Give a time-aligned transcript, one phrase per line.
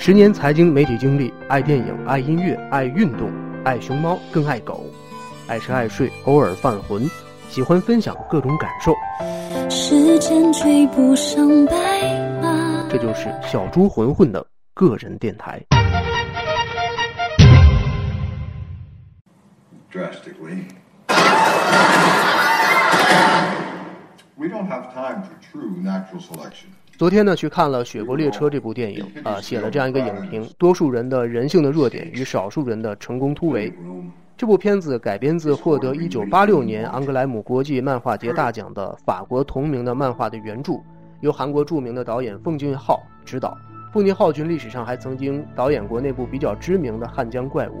[0.00, 3.32] 十年财经媒体经历，爱电影，爱音乐，爱运动，
[3.64, 4.86] 爱熊猫，更爱狗，
[5.48, 7.10] 爱吃爱睡，偶尔犯浑，
[7.50, 8.94] 喜欢分享各种感受。
[9.68, 11.74] 时间追不上白
[12.40, 15.60] 马，这就是小猪混混的个人电台。
[19.92, 20.62] Drastically,
[24.36, 26.68] we don't have time for true natural selection.
[26.98, 33.72] 昨天呢，去看了《雪国列车》这部电影，啊，写了这样一个影评：多数人的人性的弱点与少数人的成功突围。
[34.36, 40.72] 这部片子改编自获得1986年昂格莱姆国际漫画节大奖的法国同名的漫画的原著，
[41.20, 43.56] 由韩国著名的导演奉俊昊执导。
[43.92, 47.74] 奉俊昊君历史上还曾经导演过那部比较知名的《汉江怪物》。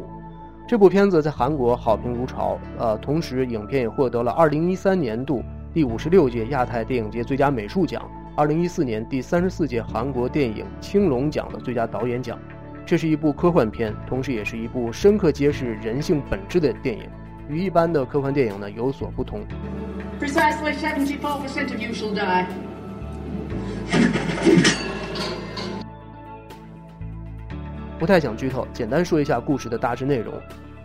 [0.68, 5.42] 这部片子在韩国好评如潮，呃，同时影片也获得了2013年度
[5.74, 8.08] 第五十六届亚太电影节最佳美术奖。
[8.38, 12.38] 二零一四年第三十四届韩国电影青龙奖的最佳导演奖，
[12.86, 17.02] 这是一部科幻片，同时也是一部深刻揭示人性本质的电影，
[17.48, 19.44] 与一般的科幻电影呢有所不同。
[20.20, 22.46] Precisely seventy four percent of you shall die。
[27.98, 30.32] 不太想剧透，简单说一下故事的大致内容。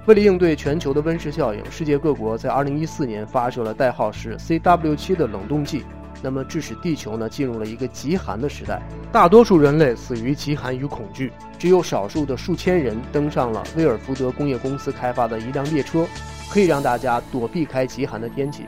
[0.08, 5.84] 为了应对全球的温室效应，世界各国在二零一四年发射了代号是 CW 七的冷冻剂。
[6.24, 16.08] 那么，致使地球呢进入了一个极寒的时代，大多数人类死于极寒与恐惧，只有少数的数千人登上了威尔福德工业公司开发的一辆列车，
[16.50, 18.64] 可以让大家躲避开极寒的天气。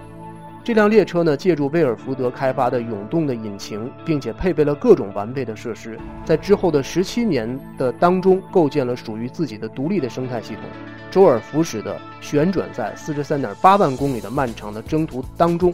[0.65, 10.63] 这辆列车呢，借助威尔福德开发的永动的引擎，并且配备了各种完备的设施，在之后的十七年的当中，构建了属于自己的独立的生态系统，
[11.09, 15.73] 周而复始的旋转在四十三点八万公里的漫长的征途当中。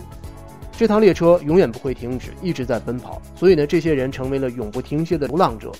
[0.81, 3.21] 这趟列车永远不会停止，一直在奔跑。
[3.35, 5.71] 所以呢，这些人成为了永不停歇的流浪者。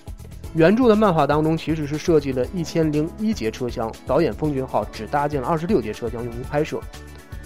[0.53, 6.79] 原著的漫画当中其实是设计了一千零一节车厢，导演奉俊昊只搭建了二十六节车厢用于拍摄。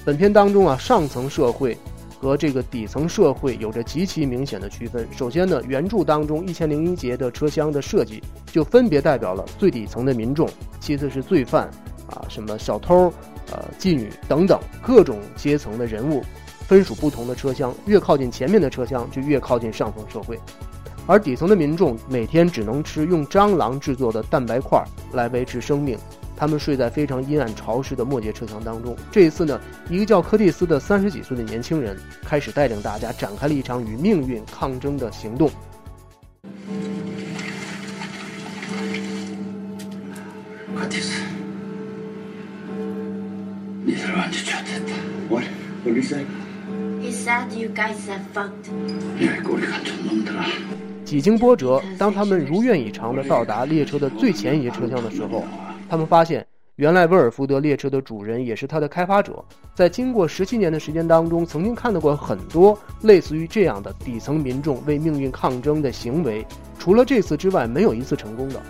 [0.04, 1.78] 本片当中啊，上层社会
[2.20, 5.08] 和这个底层社会有着极其明显的区分。
[5.16, 10.46] 首先呢，原著当中一千零一节的车厢的设计就分别代表了最底层的民众，
[10.82, 11.70] 其次是罪犯
[12.08, 13.14] 啊，什么小偷、
[13.50, 16.22] 呃妓女等等各种阶层的人物。
[16.68, 20.40] 分属不同的车厢，越靠近前面的车厢就越靠近上层社会，
[21.06, 24.84] 而底层的民众每天只能吃用蟑螂制作的蛋白块
[25.14, 25.98] 来维持生命。
[26.38, 28.94] 他们睡在非常阴暗潮湿的末节车厢当中。
[29.10, 29.58] 这一次呢，
[29.90, 35.50] 一个叫柯蒂斯的三十几岁的年轻人开始带领大家展开了一场与命运抗争的行动。
[40.76, 41.22] 柯蒂斯，
[43.86, 44.82] 你他妈就觉得
[45.30, 45.46] ，What?
[45.86, 46.45] What
[47.26, 48.20] you say?
[51.04, 55.44] 几经波折，当他们如愿以偿地到达列车的最前一节车厢的时候，
[55.90, 59.44] 他们发现，原来威尔福德列车的主人也是他的开发者。
[59.74, 66.46] 在经过十七年的时间当中，曾经看到过很多类似于这样的底层民众为命运抗争的行为，
[66.78, 68.62] 除了这次之外，没有一次成功的。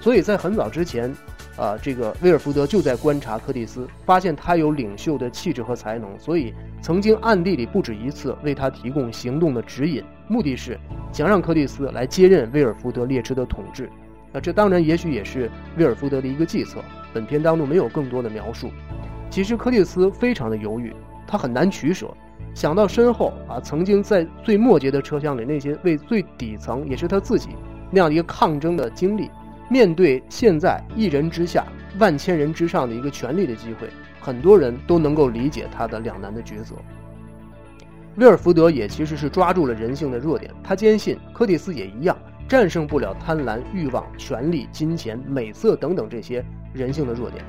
[0.00, 1.12] 所以在很早之前。
[1.56, 10.78] 啊，这个威尔福德就在观察柯蒂斯，发现他有领袖的气质和才能，所以曾经暗地里不止一次为他提供行动的指引，目的是
[11.12, 13.88] 想让柯蒂斯来接任威尔福德列车的统治。
[14.32, 16.80] 那这当然也许也是威尔福德的一个计策。
[17.12, 18.68] 本片当中没有更多的描述。
[19.30, 20.92] 其实柯蒂斯非常的犹豫，
[21.24, 22.12] 他很难取舍。
[22.52, 27.50] 想到身后啊，曾经在最末节的车厢里那些为最底层也是他自己
[27.92, 29.30] 那样的一个抗争的经历。
[29.68, 31.66] 面对现在一人之下、
[31.98, 33.88] 万千人之上的一个权力的机会，
[34.20, 36.74] 很多人都能够理解他的两难的抉择。
[38.16, 42.16] 威尔福德也其实是抓住了人性的弱点，他坚信柯蒂斯也一样
[42.46, 47.44] 战胜不了贪婪、欲望、权力、金钱、美色等等这些人性的弱点。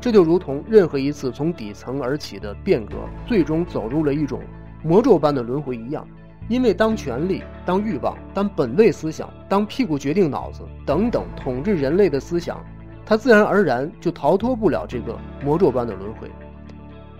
[0.00, 2.94] 这就如同任何一次从底层而起的变革，
[3.26, 4.40] 最终走入了一种
[4.82, 6.06] 魔咒般的轮回一样。
[6.48, 12.64] 因为当权力、当欲望、当本位思想、当屁股决定脑子等等统治人类的思想，
[13.04, 16.30] 它自然而然就逃脱不了这个魔咒般的轮回。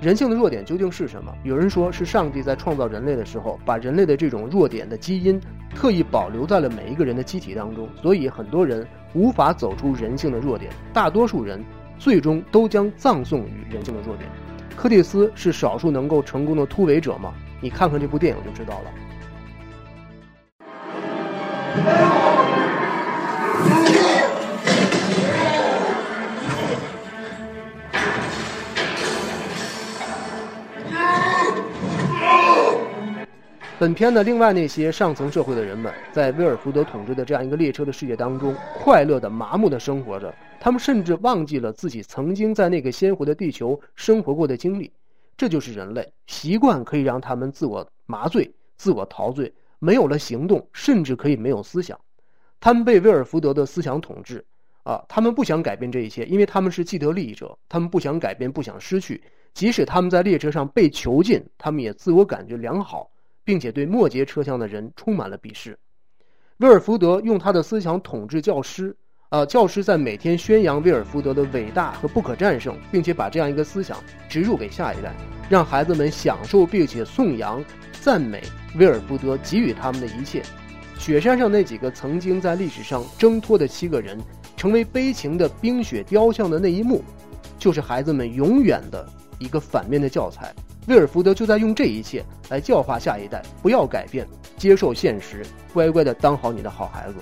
[0.01, 1.33] 人性的弱点究竟是什么？
[1.43, 5.41] 有人说是上帝在创造人类的时候，把人类的这种弱点的基因
[5.75, 11.65] 特意保留在了每一个人的机体当中，所以很多人无法走出人性的弱点，大多数人
[11.99, 14.29] 最终都将葬送于人性的弱点。
[14.77, 17.33] 柯蒂斯是少数能够成功的突围者吗？
[17.63, 18.91] 你看看这部电影就知道了。
[33.79, 40.35] 本片的另外那些上层社会的人们，在威尔福德统治的这样一个列车的世界当中，快乐的、麻木的生活着。
[40.59, 44.91] 他们甚至忘记了自己曾经在那个鲜活的地球生活过的经历。
[45.37, 51.99] 这就是人类习惯可以让他们自我麻醉、自我陶醉，没有了行动，甚至可以没有思想。
[52.61, 54.45] 他们被威尔福德的思想统治，
[54.83, 59.23] 啊，他们不想改变这一切，因为他们是既得利益者，他们不想改变，不想失去。
[59.55, 63.11] 即使他们在列车上被囚禁，他们也自我感觉良好。
[63.47, 65.79] 并且对末节车厢的人充满了鄙视。
[66.57, 68.97] 威尔福德用他的思想统治教师，
[69.31, 75.13] 呃，教师在每天宣扬威尔福德的伟大和不可战胜，并且把这样一个思想植入给下一代，
[75.49, 77.63] 让孩子们享受并且颂扬、
[78.01, 78.41] 赞美
[78.77, 80.45] 威尔福德给予他们的一切。
[80.97, 84.17] 雪山上那几个曾经在历史上挣脱的七个人，
[84.57, 87.03] 成为悲情的冰雪雕像的那一幕，
[87.59, 89.09] 就是孩子们永远的
[89.41, 90.55] 一个反面的教材。
[90.87, 94.25] 威尔福德就在用这一切来教化下一代，不要改变，
[94.57, 95.45] 接受现实，
[95.75, 97.15] 乖乖的当好你的好孩子。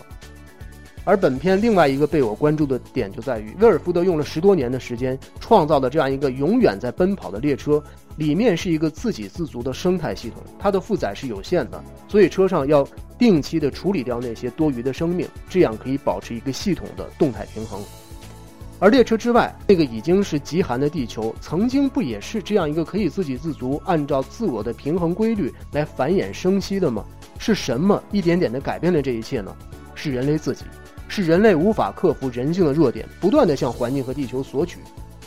[1.04, 7.82] 而本片另外一个被我关注的点就在于，威尔福德用了十多年的时间创造的这样一个永远在奔跑的列车，
[8.16, 12.86] 里面是一个自给自足的生态系统，它的负载是有限的，所以车上要
[13.18, 17.82] 定期的处理掉那些多余的生命，这样可以保持一个系统的动态平衡。
[18.80, 27.04] 而列车之外，那个已经是极寒的地球，曾经不也是这样一个可以自给自足、按照自我的平衡规律来繁衍生息的吗？
[27.38, 29.54] 是什么一点点的改变了这一切呢？
[29.94, 30.64] 是人类自己，
[31.08, 34.78] 是人类无法克服人性的弱点，不断的向环境和地球索取，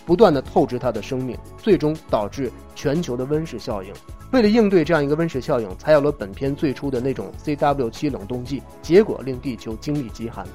[0.05, 3.93] 不断的透支它的生命，最终导致全球的温室效应。
[4.31, 10.45] 为了应对这样一个温室效应，才有了本片最初的那种 CW7 冷冻剂，结果令地球经历极寒。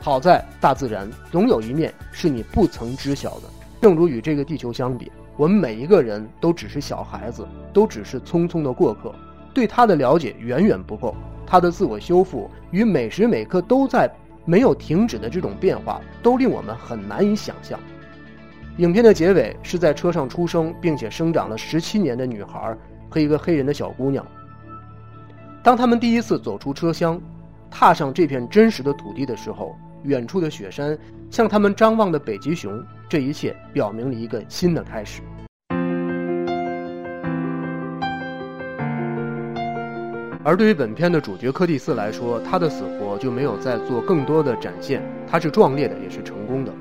[0.00, 3.48] 好在大自然总有一面是你不曾知晓的，
[3.80, 9.12] 正如与这个地球相比，我们每一个人都只是小孩子，都只是匆匆的过客，
[9.52, 11.14] 对它的了解远远不够。
[11.46, 14.10] 它的自我修复与每时每刻都在
[14.44, 17.78] 没有停止的这种变化，都令我们很难以想象。
[18.78, 22.76] 影片的结尾是在车上出生并且生长了十七年的女孩
[23.08, 24.26] 和一个黑人的小姑娘。
[25.62, 27.20] 当他们第一次走出车厢，
[27.70, 29.76] 踏上这片真实的土地的时候。
[30.04, 30.98] 远处的雪山
[31.30, 35.22] 向他们张望的北极熊，这一切表明了一个新的开始。
[40.44, 46.72] 而对于本片的主角柯蒂斯来说，他的死活就没有再做更多的展现，他是壮烈的，也是成功的。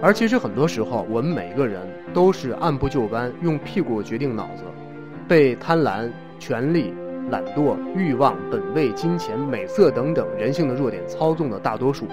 [0.00, 1.80] 而其实很多时候，我们每一个人
[2.12, 4.62] 都是按部就班，用屁股决定脑子，
[5.26, 6.08] 被贪婪、
[6.38, 6.94] 权力、
[7.30, 12.06] 懒惰、欲望、本位、金钱、美色等等人性的弱点操纵的大多数。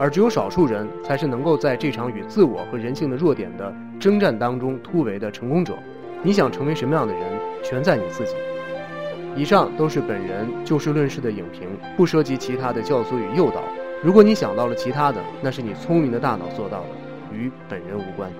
[0.00, 5.74] 而只有少数人才是能够在这场与自我和人性的弱点的征战当中突围的成功者。
[6.24, 7.22] 你想成为什么样的人，
[7.62, 8.34] 全在你自己。
[9.36, 13.62] 以上都是本人就事论事的影评，不涉及其他的教唆与诱导。
[14.02, 18.30] 如果你想到了其他的，那是你聪明的大脑做到的，与本人无关。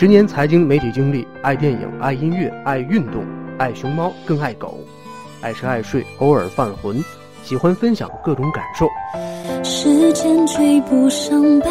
[0.00, 3.22] 十年财经媒体经历，爱电影，爱音乐，爱运动，
[3.58, 4.78] 爱熊猫，更爱狗，
[5.42, 7.04] 爱吃爱睡，偶尔犯浑，
[7.42, 8.88] 喜欢分享各种感受。
[9.62, 11.68] 时间追不上白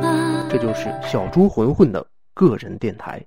[0.00, 3.20] 马，这就是小猪混混的个人电台。